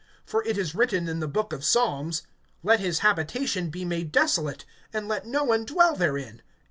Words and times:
(20)For 0.27 0.41
it 0.47 0.57
is 0.57 0.73
written 0.73 1.07
in 1.07 1.19
the 1.19 1.27
book 1.27 1.53
of 1.53 1.63
Psalms: 1.63 2.23
Let 2.63 2.79
his 2.79 2.97
habitation 3.05 3.69
be 3.69 3.85
made 3.85 4.11
desolate, 4.11 4.65
And 4.91 5.07
let 5.07 5.27
no 5.27 5.43
one 5.43 5.63
dwell 5.63 5.95
therein. 5.95 6.41